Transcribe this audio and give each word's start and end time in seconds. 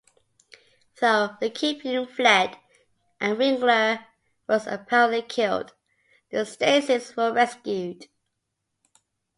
Though 0.99 1.35
the 1.39 1.51
Kingpin 1.51 2.07
fled, 2.07 2.57
and 3.19 3.37
Winkler 3.37 4.07
was 4.49 4.65
apparently 4.65 5.21
killed, 5.21 5.75
the 6.31 6.43
Stacy's 6.43 7.15
were 7.15 7.31
rescued. 7.31 8.07